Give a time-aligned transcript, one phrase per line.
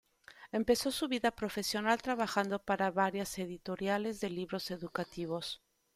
[0.51, 5.61] Empezó su vida profesional trabajando para varias editoriales de libros educativos.